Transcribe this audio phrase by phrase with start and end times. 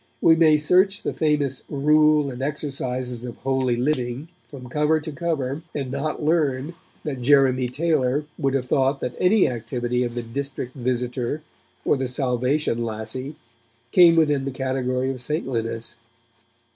[0.19, 5.61] We may search the famous 'Rule and Exercises of Holy Living' from cover to cover,
[5.75, 10.75] and not learn that Jeremy Taylor would have thought that any activity of the district
[10.75, 11.43] visitor
[11.85, 13.35] or the Salvation lassie
[13.91, 15.97] came within the category of saintliness.